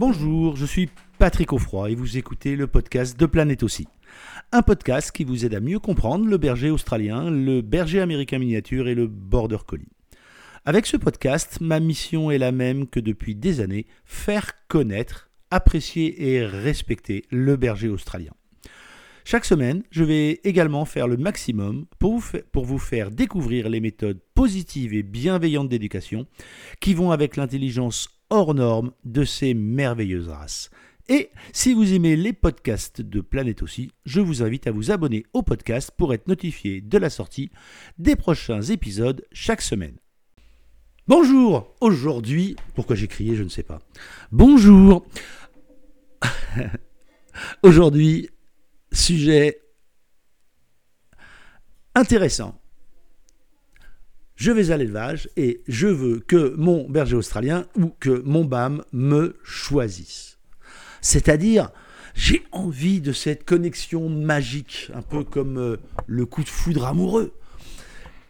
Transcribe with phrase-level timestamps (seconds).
[0.00, 0.88] Bonjour, je suis
[1.18, 3.86] Patrick Offroy et vous écoutez le podcast de Planète aussi.
[4.50, 8.88] Un podcast qui vous aide à mieux comprendre le berger australien, le berger américain miniature
[8.88, 9.90] et le border collie.
[10.64, 16.32] Avec ce podcast, ma mission est la même que depuis des années, faire connaître, apprécier
[16.32, 18.32] et respecter le berger australien.
[19.26, 23.80] Chaque semaine, je vais également faire le maximum pour vous, pour vous, faire découvrir les
[23.80, 26.26] méthodes positives et bienveillantes d'éducation
[26.80, 30.70] qui vont avec l'intelligence hors norme de ces merveilleuses races.
[31.08, 35.24] Et si vous aimez les podcasts de Planète aussi, je vous invite à vous abonner
[35.32, 37.50] au podcast pour être notifié de la sortie
[37.98, 39.96] des prochains épisodes chaque semaine.
[41.08, 43.80] Bonjour Aujourd'hui, pourquoi j'ai crié, je ne sais pas.
[44.30, 45.04] Bonjour
[47.64, 48.28] Aujourd'hui,
[48.92, 49.60] sujet
[51.96, 52.59] intéressant.
[54.40, 58.82] Je vais à l'élevage et je veux que mon berger australien ou que mon BAM
[58.90, 60.38] me choisisse.
[61.02, 61.68] C'est-à-dire,
[62.14, 67.34] j'ai envie de cette connexion magique, un peu comme euh, le coup de foudre amoureux.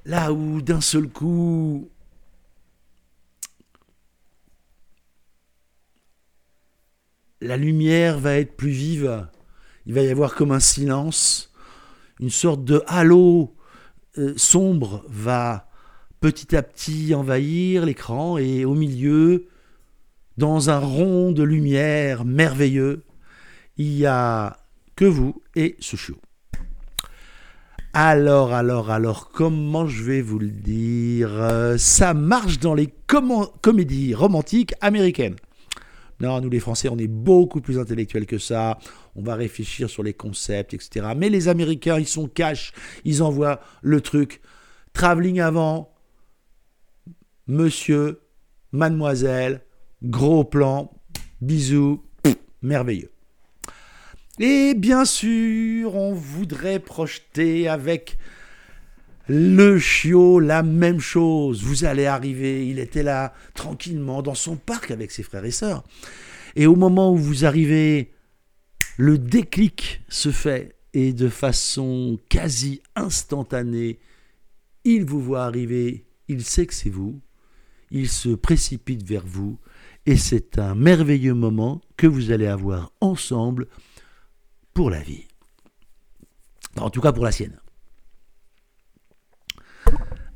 [0.04, 1.88] Là où d'un seul coup,
[7.40, 9.28] la lumière va être plus vive,
[9.86, 11.52] il va y avoir comme un silence,
[12.18, 13.54] une sorte de halo
[14.18, 15.69] euh, sombre va
[16.20, 19.46] petit à petit envahir l'écran et au milieu,
[20.36, 23.02] dans un rond de lumière merveilleux,
[23.76, 24.58] il y a
[24.96, 25.96] que vous et ce.
[27.92, 31.74] Alors, alors, alors, comment je vais vous le dire?
[31.78, 32.88] Ça marche dans les
[33.60, 35.36] comédies romantiques américaines.
[36.20, 38.78] Non, nous les Français, on est beaucoup plus intellectuels que ça.
[39.16, 41.08] On va réfléchir sur les concepts, etc.
[41.16, 42.72] Mais les Américains, ils sont cash.
[43.04, 44.40] Ils envoient le truc.
[44.92, 45.90] Travelling avant,
[47.50, 48.20] monsieur,
[48.72, 49.62] mademoiselle,
[50.02, 50.92] gros plan,
[51.40, 52.02] bisous,
[52.62, 53.10] merveilleux.
[54.38, 58.16] Et bien sûr, on voudrait projeter avec
[59.28, 61.62] le chiot, la même chose.
[61.62, 65.84] Vous allez arriver, il était là tranquillement dans son parc avec ses frères et sœurs.
[66.56, 68.12] Et au moment où vous arrivez,
[68.96, 73.98] le déclic se fait et de façon quasi instantanée,
[74.84, 77.20] il vous voit arriver, il sait que c'est vous,
[77.90, 79.58] il se précipite vers vous
[80.06, 83.66] et c'est un merveilleux moment que vous allez avoir ensemble
[84.74, 85.26] pour la vie.
[86.76, 87.60] En tout cas pour la sienne.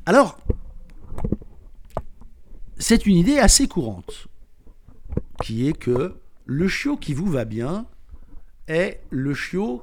[0.07, 0.39] Alors,
[2.77, 4.29] c'est une idée assez courante,
[5.43, 7.87] qui est que le chiot qui vous va bien
[8.69, 9.83] est le chiot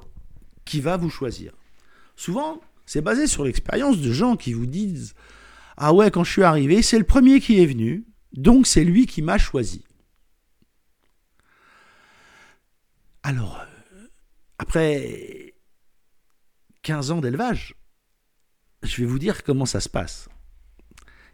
[0.65, 1.53] qui va vous choisir.
[2.15, 5.15] Souvent, c'est basé sur l'expérience de gens qui vous disent
[5.77, 9.05] Ah ouais, quand je suis arrivé, c'est le premier qui est venu, donc c'est lui
[9.05, 9.83] qui m'a choisi.
[13.23, 13.59] Alors,
[13.93, 14.07] euh,
[14.57, 15.53] après
[16.81, 17.75] 15 ans d'élevage,
[18.83, 20.27] je vais vous dire comment ça se passe.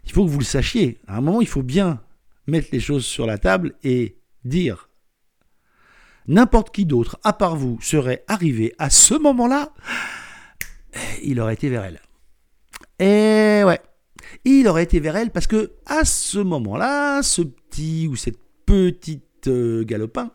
[0.04, 1.00] Il faut que vous le sachiez.
[1.06, 2.02] À un moment, il faut bien
[2.46, 4.88] mettre les choses sur la table et dire
[6.26, 9.72] n'importe qui d'autre, à part vous, serait arrivé à ce moment-là,
[11.22, 12.00] il aurait été vers elle.
[14.50, 19.46] Il aurait été vers elle parce que à ce moment-là, ce petit ou cette petite
[19.46, 20.30] euh, galopin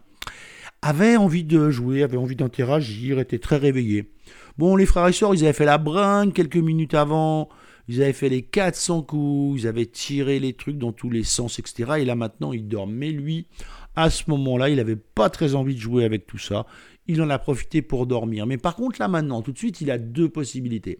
[0.83, 4.11] avait envie de jouer, avait envie d'interagir, était très réveillé.
[4.59, 7.49] Bon, les frères et sœurs, ils avaient fait la brinque quelques minutes avant,
[7.87, 11.57] ils avaient fait les 400 coups, ils avaient tiré les trucs dans tous les sens,
[11.57, 11.93] etc.
[11.97, 12.85] Et là maintenant, il dort.
[12.85, 13.47] Mais lui,
[13.95, 16.67] à ce moment-là, il n'avait pas très envie de jouer avec tout ça.
[17.07, 18.45] Il en a profité pour dormir.
[18.45, 20.99] Mais par contre, là maintenant, tout de suite, il a deux possibilités.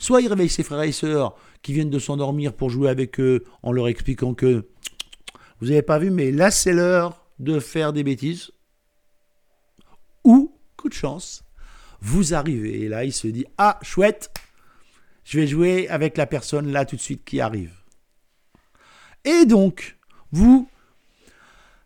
[0.00, 3.44] Soit il réveille ses frères et sœurs qui viennent de s'endormir pour jouer avec eux
[3.62, 4.66] en leur expliquant que
[5.60, 8.50] vous n'avez pas vu, mais là c'est l'heure de faire des bêtises.
[10.24, 11.44] Ou, coup de chance,
[12.00, 14.32] vous arrivez et là il se dit ah chouette,
[15.24, 17.74] je vais jouer avec la personne là tout de suite qui arrive.
[19.26, 19.98] Et donc
[20.32, 20.66] vous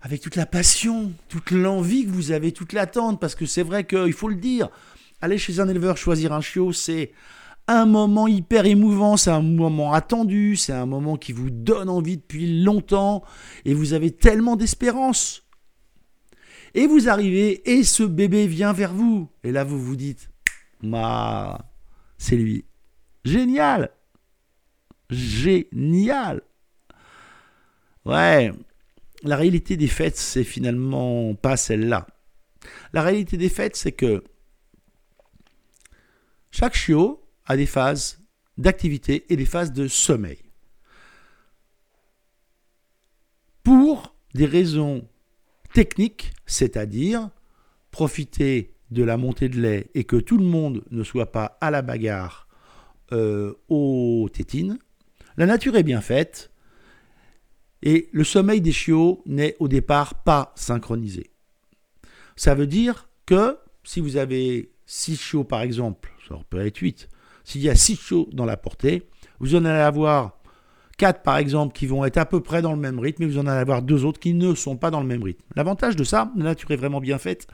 [0.02, 3.84] avec toute la passion, toute l'envie que vous avez, toute l'attente, parce que c'est vrai
[3.84, 4.68] qu'il faut le dire,
[5.20, 7.10] aller chez un éleveur choisir un chiot, c'est
[7.66, 12.18] un moment hyper émouvant, c'est un moment attendu, c'est un moment qui vous donne envie
[12.18, 13.22] depuis longtemps,
[13.64, 15.44] et vous avez tellement d'espérance.
[16.74, 19.30] Et vous arrivez et ce bébé vient vers vous.
[19.44, 20.28] Et là, vous vous dites,
[20.82, 21.64] ma,
[22.18, 22.64] c'est lui.
[23.24, 23.90] Génial.
[25.08, 26.42] Génial.
[28.04, 28.52] Ouais.
[29.22, 32.06] La réalité des fêtes, c'est finalement pas celle-là.
[32.92, 34.24] La réalité des fêtes, c'est que
[36.50, 38.20] chaque chiot a des phases
[38.56, 40.38] d'activité et des phases de sommeil.
[43.62, 45.08] Pour des raisons
[45.72, 47.30] technique, c'est-à-dire
[47.90, 51.70] profiter de la montée de lait et que tout le monde ne soit pas à
[51.70, 52.48] la bagarre
[53.12, 54.78] euh, aux tétines.
[55.36, 56.52] La nature est bien faite
[57.82, 61.30] et le sommeil des chiots n'est au départ pas synchronisé.
[62.36, 67.08] Ça veut dire que si vous avez 6 chiots par exemple, ça peut être 8,
[67.44, 69.08] s'il y a 6 chiots dans la portée,
[69.40, 70.38] vous en allez avoir
[70.98, 73.38] 4 par exemple qui vont être à peu près dans le même rythme et vous
[73.38, 75.44] en allez avoir deux autres qui ne sont pas dans le même rythme.
[75.54, 77.46] L'avantage de ça, la nature est vraiment bien faite,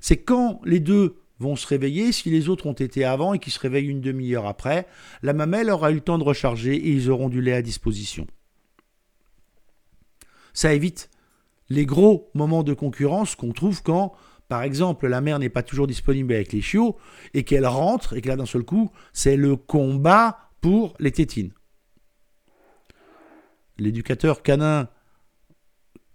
[0.00, 3.50] c'est quand les deux vont se réveiller, si les autres ont été avant et qui
[3.50, 4.86] se réveillent une demi-heure après,
[5.22, 8.26] la mamelle aura eu le temps de recharger et ils auront du lait à disposition.
[10.52, 11.08] Ça évite
[11.70, 14.12] les gros moments de concurrence qu'on trouve quand,
[14.50, 16.96] par exemple, la mère n'est pas toujours disponible avec les chiots
[17.34, 21.52] et qu'elle rentre et que là d'un seul coup, c'est le combat pour les tétines.
[23.78, 24.88] L'éducateur canin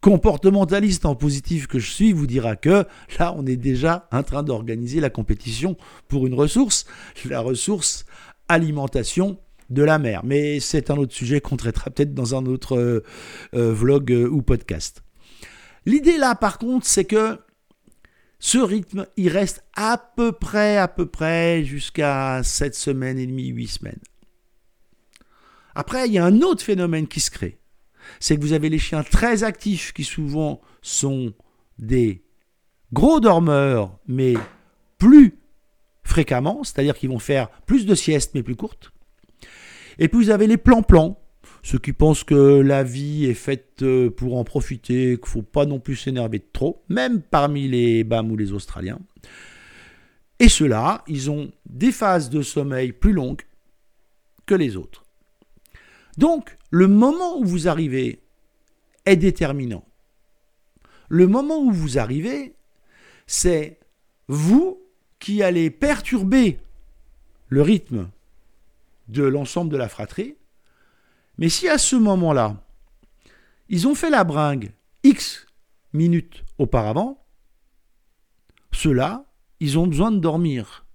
[0.01, 2.85] comportementaliste en positif que je suis vous dira que
[3.19, 5.77] là, on est déjà en train d'organiser la compétition
[6.09, 6.85] pour une ressource,
[7.23, 8.05] la ressource
[8.49, 9.39] alimentation
[9.69, 10.25] de la mer.
[10.25, 13.01] Mais c'est un autre sujet qu'on traitera peut-être dans un autre euh,
[13.53, 15.05] euh, vlog euh, ou podcast.
[15.85, 17.39] L'idée là, par contre, c'est que
[18.39, 23.47] ce rythme, il reste à peu près, à peu près jusqu'à 7 semaines et demie,
[23.47, 23.99] 8 semaines.
[25.73, 27.59] Après, il y a un autre phénomène qui se crée
[28.19, 31.33] c'est que vous avez les chiens très actifs qui souvent sont
[31.79, 32.23] des
[32.93, 34.35] gros dormeurs, mais
[34.97, 35.39] plus
[36.03, 38.91] fréquemment, c'est-à-dire qu'ils vont faire plus de siestes mais plus courtes.
[39.97, 41.19] Et puis vous avez les plans-plans,
[41.65, 45.41] ceux qui pensent que la vie est faite euh, pour en profiter, qu'il ne faut
[45.41, 48.99] pas non plus s'énerver trop, même parmi les BAM ou les Australiens.
[50.37, 53.41] Et ceux-là, ils ont des phases de sommeil plus longues
[54.45, 55.05] que les autres.
[56.19, 58.21] Donc, le moment où vous arrivez
[59.07, 59.85] est déterminant.
[61.09, 62.53] Le moment où vous arrivez,
[63.25, 63.79] c'est
[64.27, 64.83] vous
[65.17, 66.59] qui allez perturber
[67.47, 68.11] le rythme
[69.07, 70.35] de l'ensemble de la fratrie.
[71.37, 72.57] Mais si à ce moment-là,
[73.69, 74.71] ils ont fait la bringue
[75.03, 75.45] X
[75.93, 77.25] minutes auparavant,
[78.71, 79.25] ceux-là,
[79.59, 80.85] ils ont besoin de dormir.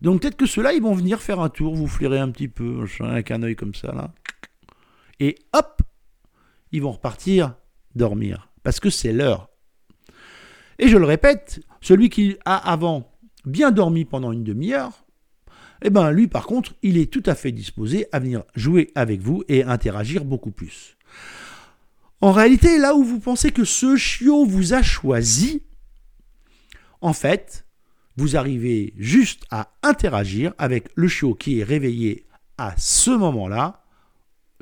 [0.00, 2.84] Donc peut-être que ceux-là, ils vont venir faire un tour, vous flairez un petit peu,
[3.00, 4.12] avec un œil comme ça, là
[5.20, 5.82] et hop,
[6.72, 7.54] ils vont repartir
[7.94, 9.50] dormir, parce que c'est l'heure.
[10.78, 13.12] Et je le répète, celui qui a avant
[13.44, 15.03] bien dormi pendant une demi-heure,
[15.82, 19.20] eh ben lui par contre, il est tout à fait disposé à venir jouer avec
[19.20, 20.96] vous et interagir beaucoup plus.
[22.20, 25.62] En réalité, là où vous pensez que ce chiot vous a choisi,
[27.00, 27.66] en fait,
[28.16, 32.26] vous arrivez juste à interagir avec le chiot qui est réveillé
[32.56, 33.82] à ce moment-là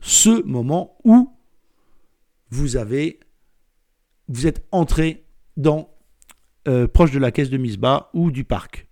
[0.03, 1.31] ce moment où
[2.51, 3.21] vous avez
[4.29, 5.25] vous êtes entré
[5.57, 5.91] dans
[6.67, 8.89] euh, proche de la caisse de Misba ou du parc.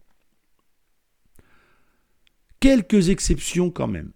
[2.61, 4.13] Quelques exceptions quand même.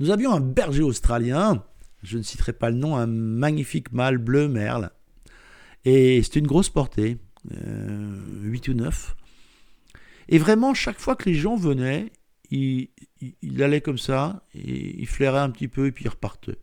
[0.00, 1.64] Nous avions un berger australien,
[2.02, 4.90] je ne citerai pas le nom, un magnifique mâle bleu merle.
[5.84, 7.18] Et c'était une grosse portée,
[7.50, 9.16] 8 euh, ou 9.
[10.28, 12.12] Et vraiment, chaque fois que les gens venaient,
[12.50, 12.88] il,
[13.62, 16.58] allait comme ça, et il flairait un petit peu et puis il repartait.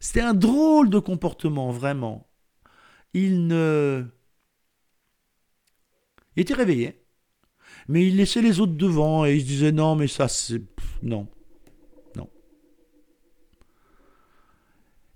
[0.00, 2.28] C'était un drôle de comportement, vraiment.
[3.14, 4.04] Il ne.
[6.36, 7.03] Il était réveillé,
[7.88, 10.62] mais il laissait les autres devant et il se disait non, mais ça c'est.
[11.02, 11.28] Non.
[12.16, 12.28] Non.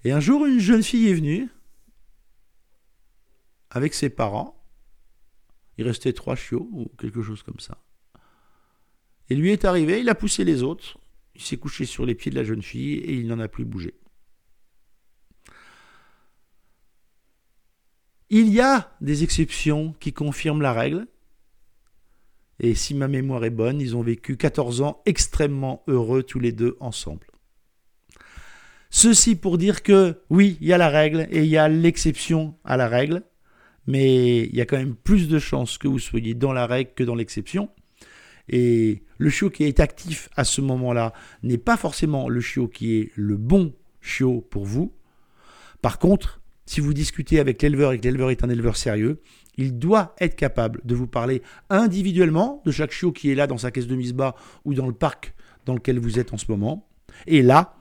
[0.05, 1.49] Et un jour, une jeune fille est venue
[3.71, 4.55] avec ses parents.
[5.77, 7.79] Il restait trois chiots ou quelque chose comme ça.
[9.31, 10.99] Et lui est arrivé, il a poussé les autres,
[11.35, 13.65] il s'est couché sur les pieds de la jeune fille et il n'en a plus
[13.65, 13.95] bougé.
[18.31, 21.07] Il y a des exceptions qui confirment la règle.
[22.61, 26.53] Et si ma mémoire est bonne, ils ont vécu 14 ans extrêmement heureux tous les
[26.53, 27.27] deux ensemble.
[28.91, 32.57] Ceci pour dire que oui, il y a la règle et il y a l'exception
[32.65, 33.23] à la règle,
[33.87, 36.93] mais il y a quand même plus de chances que vous soyez dans la règle
[36.95, 37.69] que dans l'exception.
[38.49, 41.13] Et le chiot qui est actif à ce moment-là
[41.43, 44.95] n'est pas forcément le chiot qui est le bon chiot pour vous.
[45.83, 46.38] Par contre,
[46.69, 49.23] si vous discutez avec l'éleveur et que l'éleveur est un éleveur sérieux,
[49.57, 53.57] il doit être capable de vous parler individuellement de chaque chiot qui est là dans
[53.57, 54.35] sa caisse de mise bas
[54.67, 55.33] ou dans le parc
[55.65, 56.87] dans lequel vous êtes en ce moment.
[57.27, 57.79] Et là,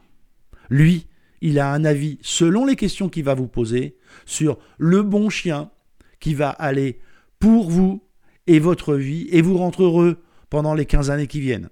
[0.69, 1.07] lui,
[1.41, 5.69] il a un avis selon les questions qu'il va vous poser sur le bon chien
[6.21, 7.01] qui va aller
[7.39, 8.01] pour vous
[8.47, 11.69] et votre vie et vous rendre heureux pendant les 15 années qui viennent.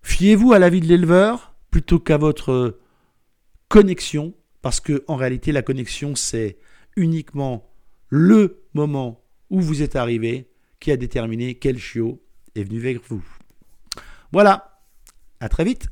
[0.00, 2.78] Fiez-vous à l'avis de l'éleveur plutôt qu'à votre
[3.68, 6.58] connexion parce que en réalité, la connexion, c'est
[6.96, 7.70] uniquement
[8.08, 10.50] le moment où vous êtes arrivé
[10.80, 12.22] qui a déterminé quel chiot
[12.54, 13.24] est venu vers vous.
[14.32, 14.82] Voilà,
[15.40, 15.88] à très vite.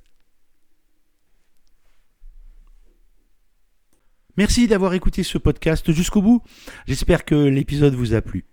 [4.37, 6.43] Merci d'avoir écouté ce podcast jusqu'au bout.
[6.87, 8.45] J'espère que l'épisode vous a plu.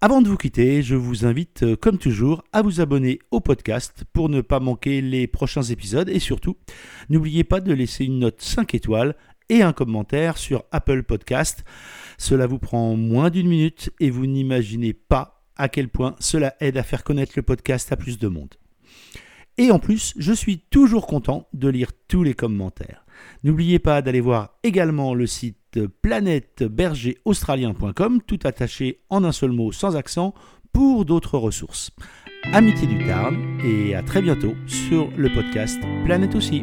[0.00, 4.04] Avant de vous quitter, je vous invite, euh, comme toujours, à vous abonner au podcast
[4.12, 6.56] pour ne pas manquer les prochains épisodes et surtout,
[7.08, 9.16] n'oubliez pas de laisser une note 5 étoiles
[9.48, 11.64] et un commentaire sur Apple Podcast.
[12.18, 16.76] Cela vous prend moins d'une minute et vous n'imaginez pas à quel point cela aide
[16.76, 18.54] à faire connaître le podcast à plus de monde.
[19.58, 23.04] Et en plus, je suis toujours content de lire tous les commentaires.
[23.42, 29.96] N'oubliez pas d'aller voir également le site planètebergeraustralien.com, tout attaché en un seul mot sans
[29.96, 30.32] accent,
[30.72, 31.90] pour d'autres ressources.
[32.52, 36.62] Amitié du Tarn et à très bientôt sur le podcast Planète aussi.